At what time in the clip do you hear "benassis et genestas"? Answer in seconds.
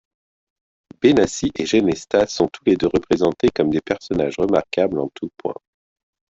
0.99-2.25